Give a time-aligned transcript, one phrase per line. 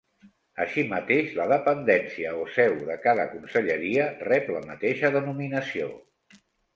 [0.63, 5.91] Així mateix, la dependència o seu de cada conselleria rep la mateixa denominació.